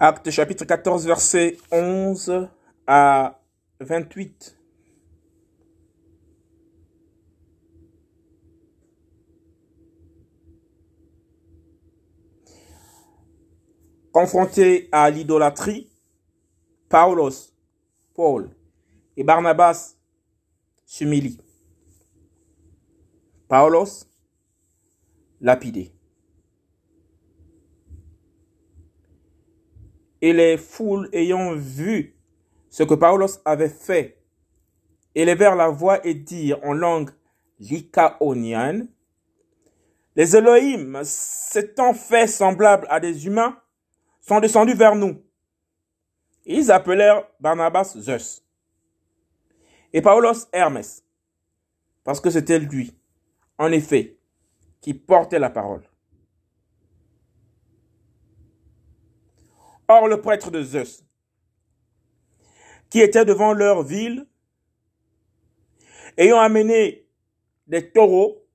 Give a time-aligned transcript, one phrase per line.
[0.00, 2.48] Acte chapitre 14, verset 11
[2.86, 3.40] à
[3.80, 4.56] 28.
[14.12, 15.90] Confrontés à l'idolâtrie,
[16.88, 17.52] Paulos,
[18.14, 18.50] Paul
[19.16, 19.96] et Barnabas
[20.86, 21.40] s'humilient.
[23.48, 24.06] Paulos,
[25.40, 25.97] lapidé.
[30.20, 32.16] Et les foules ayant vu
[32.70, 34.18] ce que Paulos avait fait,
[35.14, 37.10] élevèrent la voix et dirent en langue
[37.60, 38.88] lycaonienne,
[40.16, 43.56] les Elohim, s'étant faits semblables à des humains,
[44.20, 45.22] sont descendus vers nous.
[46.44, 48.42] Ils appelèrent Barnabas Zeus
[49.92, 51.04] et Paulos Hermès,
[52.04, 52.96] parce que c'était lui,
[53.58, 54.18] en effet,
[54.80, 55.88] qui portait la parole.
[59.90, 61.02] Or le prêtre de Zeus,
[62.90, 64.26] qui était devant leur ville,
[66.18, 67.08] ayant amené
[67.66, 68.46] des taureaux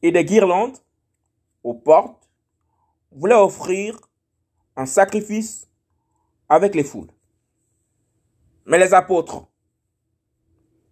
[0.00, 0.78] et des guirlandes
[1.62, 2.30] aux portes,
[3.12, 3.98] voulait offrir
[4.76, 5.68] un sacrifice
[6.48, 7.12] avec les foules.
[8.64, 9.46] Mais les apôtres,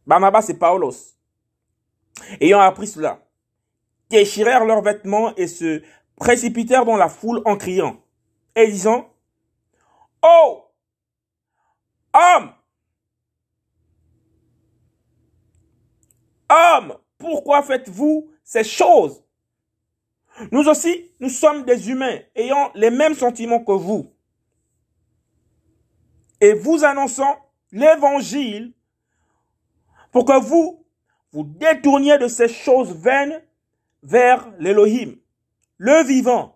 [0.07, 1.17] Barnabas et Paulos,
[2.41, 3.27] ayant appris cela,
[4.11, 5.83] déchirèrent leurs vêtements et se
[6.17, 8.03] précipitèrent dans la foule en criant
[8.57, 9.13] et disant,
[10.23, 10.65] Oh,
[12.13, 12.53] homme,
[16.51, 19.23] homme, pourquoi faites-vous ces choses?
[20.51, 24.13] Nous aussi, nous sommes des humains ayant les mêmes sentiments que vous.
[26.41, 27.37] Et vous annonçons
[27.73, 28.73] l'évangile
[30.13, 30.85] pour que vous
[31.33, 33.43] vous détourniez de ces choses vaines
[34.03, 35.17] vers l'Élohim,
[35.77, 36.56] le vivant,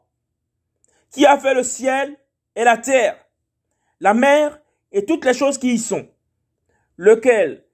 [1.11, 2.17] qui a fait le ciel
[2.55, 3.17] et la terre,
[4.01, 4.61] la mer
[4.93, 6.09] et toutes les choses qui y sont,
[6.97, 7.65] lequel,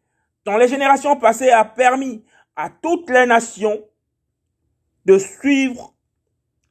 [0.45, 2.25] dans les générations passées, a permis
[2.55, 3.83] à toutes les nations
[5.05, 5.95] de suivre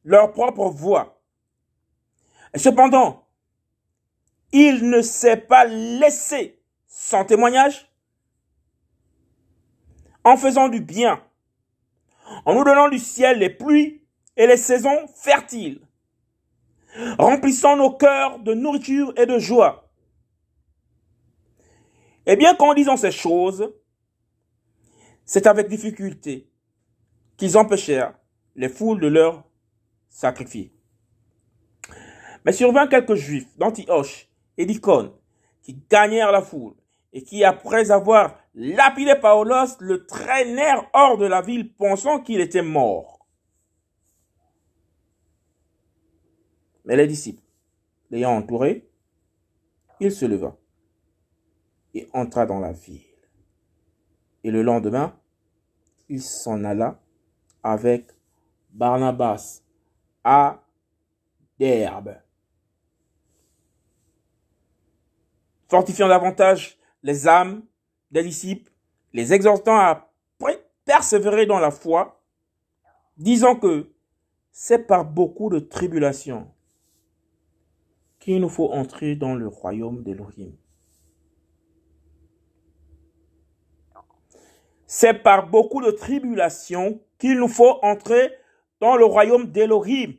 [0.03, 1.21] leur propre voie.
[2.53, 3.27] Et cependant,
[4.51, 7.91] il ne s'est pas laissé sans témoignage
[10.23, 11.21] en faisant du bien,
[12.45, 14.01] en nous donnant du ciel les pluies
[14.37, 15.84] et les saisons fertiles,
[17.17, 19.89] remplissant nos cœurs de nourriture et de joie.
[22.25, 23.73] Et bien qu'en disant ces choses,
[25.25, 26.49] c'est avec difficulté
[27.37, 28.13] qu'ils empêchèrent
[28.55, 29.43] les foules de leur
[30.09, 30.71] sacrifier.
[32.45, 35.11] Mais survint quelques juifs d'Antioche et d'Icône
[35.63, 36.75] qui gagnèrent la foule
[37.11, 42.61] et qui, après avoir lapidé Paulos, le traînèrent hors de la ville pensant qu'il était
[42.61, 43.14] mort.
[46.85, 47.43] Mais les disciples,
[48.11, 48.87] l'ayant entouré,
[49.99, 50.55] il se leva
[51.93, 53.01] et entra dans la ville.
[54.43, 55.17] Et le lendemain,
[56.09, 56.99] il s'en alla
[57.63, 58.11] avec
[58.69, 59.61] Barnabas
[60.23, 60.63] à
[61.57, 62.17] Derbe.
[65.67, 67.63] Fortifiant davantage les âmes
[68.11, 68.71] des disciples,
[69.13, 70.11] les exhortant à
[70.85, 72.21] persévérer dans la foi,
[73.17, 73.91] disant que
[74.51, 76.54] c'est par beaucoup de tribulations
[78.25, 80.51] qu'il nous faut entrer dans le royaume d'Elohim.
[84.87, 88.33] C'est par beaucoup de tribulations qu'il nous faut entrer
[88.79, 90.15] dans le royaume d'Elohim.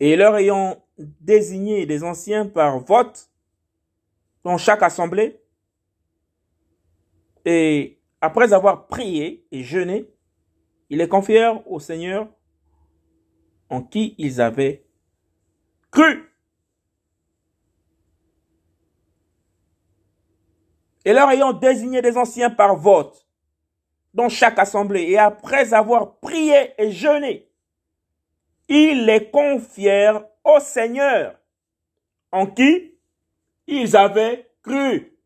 [0.00, 3.30] Et leur ayant désigné des anciens par vote
[4.44, 5.40] dans chaque assemblée,
[7.46, 10.12] et après avoir prié et jeûné,
[10.90, 12.28] ils les confièrent au Seigneur
[13.70, 14.84] en qui ils avaient
[15.90, 16.24] cru.
[21.04, 23.26] Et leur ayant désigné des anciens par vote
[24.14, 27.48] dans chaque assemblée, et après avoir prié et jeûné,
[28.68, 31.38] ils les confièrent au Seigneur
[32.32, 32.94] en qui
[33.66, 35.17] ils avaient cru.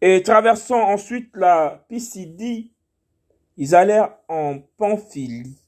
[0.00, 2.72] Et traversant ensuite la Pisidie,
[3.56, 5.58] ils allèrent en Pamphylie,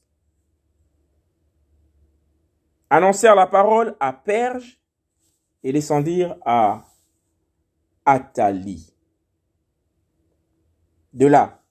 [2.89, 4.79] annoncèrent la parole à Perge
[5.63, 6.85] et descendirent à
[8.05, 8.93] Athalie.
[11.13, 11.61] De là,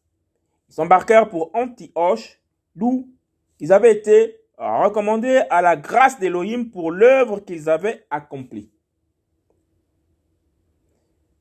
[0.68, 2.42] ils s'embarquèrent pour Antioche,
[2.76, 3.08] d'où
[3.58, 8.70] ils avaient été recommandés à la grâce d'Élohim pour l'œuvre qu'ils avaient accomplie.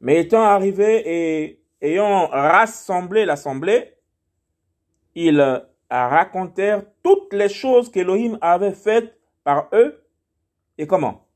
[0.01, 3.96] Mais étant arrivés et ayant rassemblé l'assemblée,
[5.16, 10.06] ils racontèrent toutes les choses qu'Élohim avait faites par eux
[10.78, 11.28] et comment?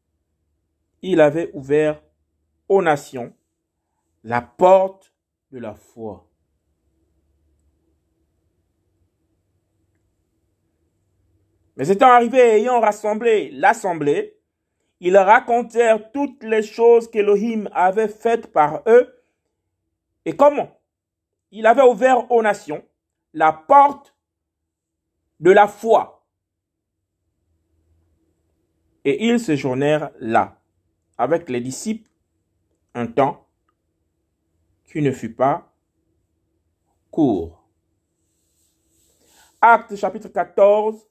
[1.02, 2.02] Il avait ouvert
[2.70, 3.34] aux nations
[4.24, 5.14] la porte
[5.52, 6.30] de la foi.
[11.76, 14.33] Mais étant arrivés ayant rassemblé l'assemblée,
[15.06, 19.22] ils racontèrent toutes les choses qu'Élohim avait faites par eux
[20.24, 20.80] et comment?
[21.52, 22.82] Il avait ouvert aux nations
[23.34, 24.16] la porte
[25.42, 26.26] de la foi.
[29.04, 30.62] Et ils séjournèrent là,
[31.18, 32.10] avec les disciples,
[32.94, 33.46] un temps
[34.86, 35.70] qui ne fut pas
[37.12, 37.68] court.
[39.60, 41.06] Acte chapitre 14,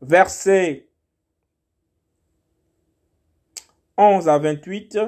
[0.00, 0.90] verset
[3.98, 4.98] 11 à 28.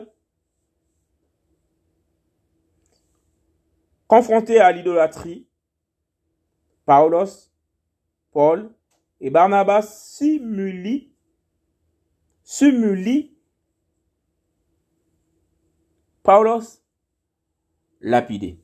[4.07, 5.47] Confrontés à l'idolâtrie,
[6.87, 7.51] Paulos,
[8.33, 8.75] Paul
[9.21, 11.13] et Barnabas simulient,
[12.43, 13.37] simulient
[16.23, 16.83] Paulos
[18.01, 18.59] lapidé.